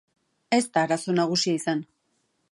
[0.55, 1.85] Ez da arazo nagusia izan.